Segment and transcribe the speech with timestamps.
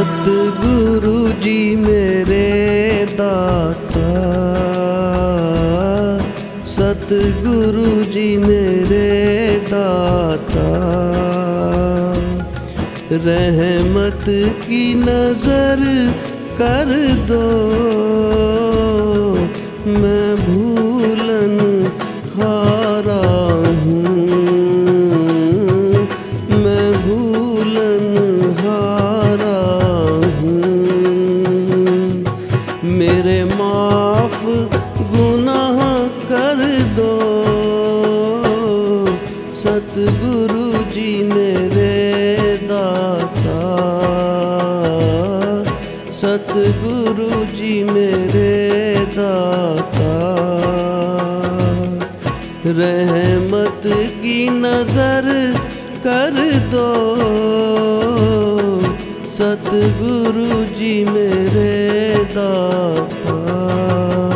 [0.00, 2.46] सतगुरु जी मेरे
[3.12, 4.06] दाता।
[6.66, 9.08] सतगुरु जी मेरे
[9.72, 10.68] दाता।
[13.12, 14.24] रहमत
[14.66, 15.84] की नज़र
[16.62, 16.94] कर
[17.28, 17.44] दो।
[20.00, 21.58] मैं भूलन
[22.34, 23.22] हारा
[23.82, 24.09] हूँ।
[33.54, 34.44] माफ़
[35.12, 35.78] गुनाह
[36.30, 36.60] कर
[36.96, 37.12] दो।
[39.62, 41.90] सतगुरु जी मेरे
[42.62, 43.58] दाता।
[46.20, 48.52] सतगुरु जी मेरे
[49.04, 50.16] दाता।
[52.66, 53.82] रहमत
[54.14, 55.26] की नज़र
[56.06, 56.36] कर
[56.72, 56.88] दो।
[59.40, 64.29] सतगुरु जी मेरे दाता।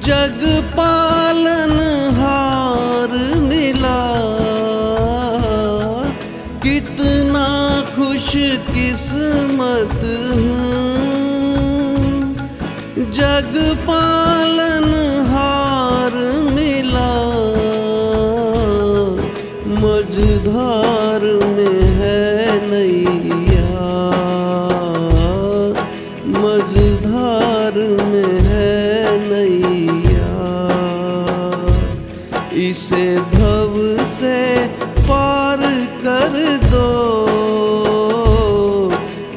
[0.00, 1.76] जग पालन
[2.16, 4.00] हार मिला।
[6.62, 7.46] कितना
[7.96, 8.32] खुश
[8.74, 10.00] किस्मत
[10.36, 10.78] हूँ।
[13.12, 14.37] जग पालन
[32.58, 33.74] इसे भव
[34.18, 34.66] से
[34.98, 35.58] पार
[36.04, 36.88] कर दो।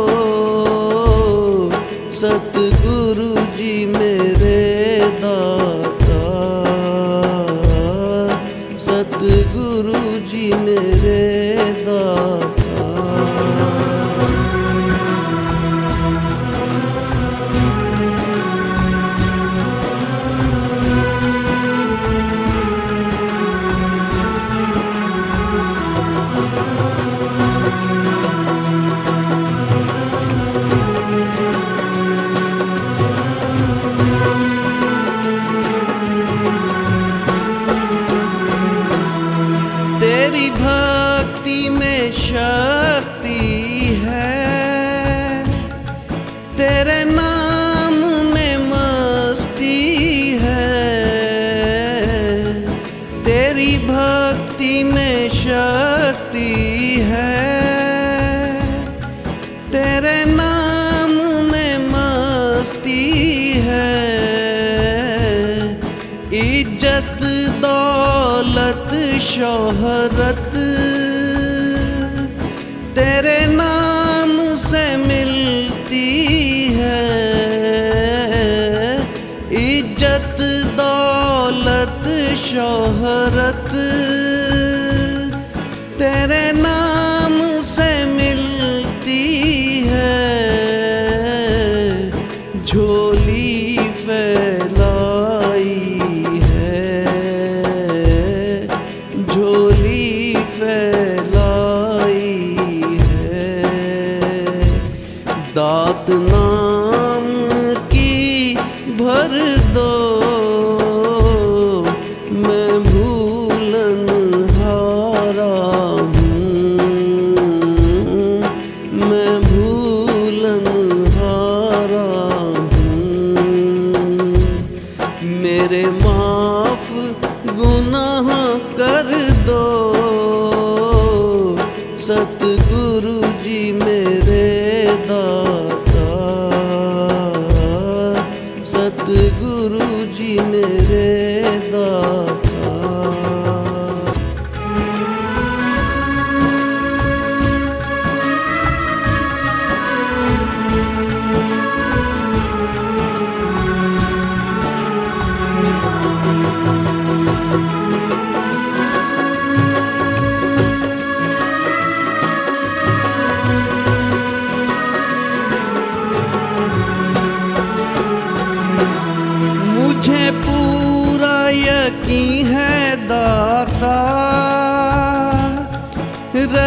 [55.47, 56.53] शक्ति
[57.09, 57.35] है।
[59.73, 61.13] तेरे नाम
[61.51, 63.05] में मस्ती
[63.67, 63.93] है।
[66.41, 67.23] इज़्ज़त,
[67.63, 68.91] दौलत,
[69.29, 70.51] शोहरत
[72.97, 76.09] तेरे नाम से मिलती
[76.75, 77.01] है।
[79.63, 80.37] इज़्ज़त,
[80.81, 82.05] दौलत,
[82.47, 83.66] शोहरत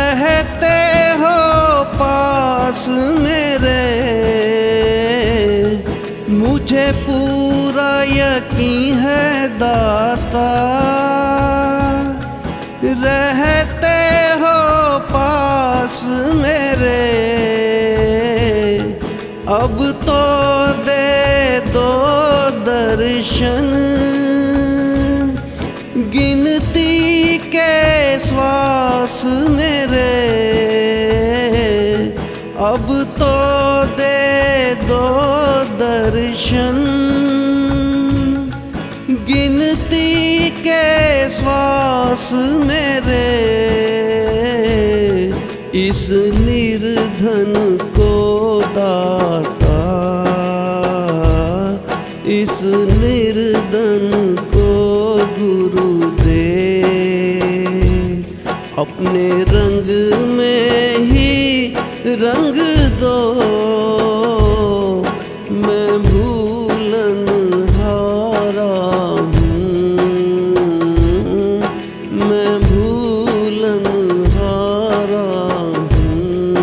[0.09, 0.77] रहते
[1.21, 1.35] हो
[1.83, 3.83] पास मेरे।
[6.29, 10.49] मुझे पूरा यकीन है दाता।
[12.83, 13.97] रहते
[14.41, 14.57] हो
[14.99, 16.01] पास
[16.35, 17.29] मेरे।
[19.47, 20.19] अब तो
[20.83, 21.89] दे दो
[22.49, 23.65] दर्शन।
[25.97, 26.88] गिनती
[28.27, 30.29] श्वास मेरे।
[32.57, 32.87] अब
[33.19, 33.49] तो
[33.97, 35.19] दे दो
[35.63, 36.77] दर्शन।
[39.09, 42.29] गिनती के श्वास
[42.67, 43.49] मेरे।
[45.87, 46.07] इस
[46.47, 47.53] निर्धन
[58.79, 59.87] अपने रंग
[60.35, 61.67] में ही
[62.05, 62.57] रंग
[62.99, 63.15] दो।
[65.51, 67.27] मैं भूलन
[67.75, 68.71] हारा
[69.19, 69.99] हूँ।
[72.29, 73.85] मैं भूलन
[74.31, 75.27] हारा
[75.91, 76.55] हूँ।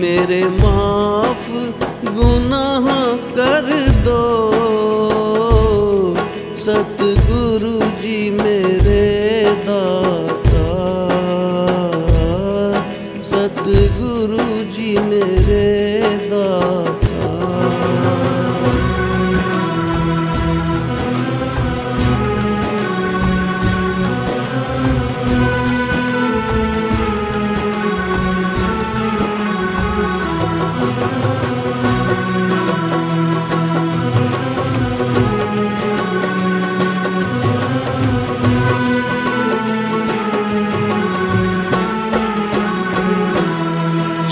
[0.00, 1.50] मेरे माफ़
[2.10, 4.57] गुनाह कर दो।
[6.68, 9.04] सतगुरु जी मेरे
[9.68, 10.64] दाता।
[13.30, 14.44] सतगुरु
[14.76, 15.37] जी मेरे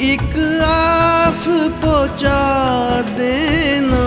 [0.00, 1.48] एक आस
[1.84, 2.44] पहुँचा
[3.00, 4.04] देना।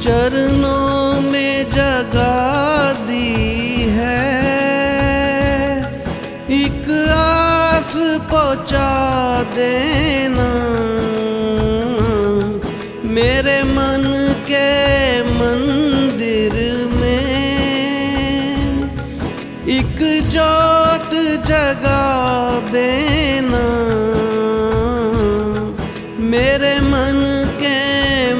[0.00, 4.22] चरणों में जगा दी है।
[6.50, 7.96] एक आस
[8.30, 10.73] पहुँचा देना।
[21.46, 22.04] जगा
[22.72, 23.64] देना।
[26.24, 27.18] मेरे मन
[27.60, 27.80] के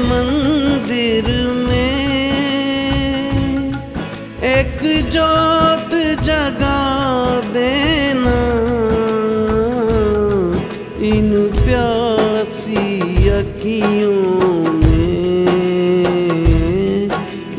[0.02, 1.26] मंदिर
[1.66, 1.94] में
[4.50, 4.80] एक
[5.12, 5.90] जोत
[6.22, 6.80] जगा
[7.52, 8.38] देना।
[11.06, 12.84] इन प्यासी
[13.30, 14.22] अखियों
[14.74, 15.50] में,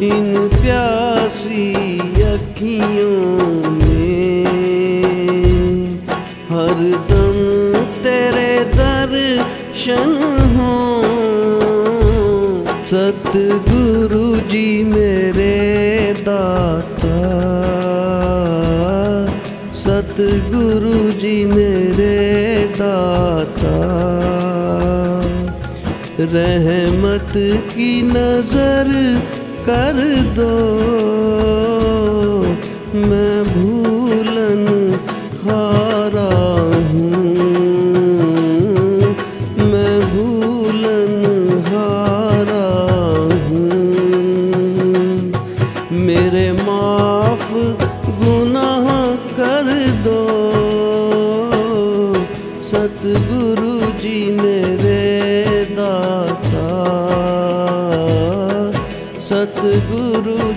[0.10, 0.30] इन
[0.62, 1.66] प्यासी
[2.26, 3.20] अखियों
[3.72, 3.85] में।
[9.88, 10.76] दर्शन हो।
[12.90, 15.54] सतगुरु जी मेरे
[16.20, 17.18] दाता।
[19.76, 22.18] सतगुरु जी मेरे
[22.82, 23.76] दाता।
[26.20, 27.34] रहमत
[27.76, 28.92] की नज़र
[29.70, 30.02] कर
[30.38, 30.54] दो।
[33.08, 34.66] मैं भूलन
[35.44, 36.30] हारा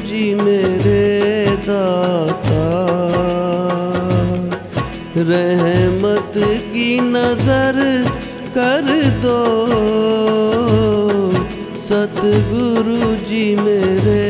[0.00, 1.04] जी मेरे
[1.66, 2.66] दाता
[5.28, 6.32] रहमत
[6.72, 7.78] की नज़र
[8.56, 8.86] कर
[9.22, 9.38] दो।
[11.88, 14.24] सतगुरु जी मेरे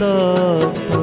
[0.00, 1.02] दाता।